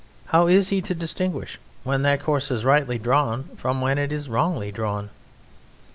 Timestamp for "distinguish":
0.95-1.59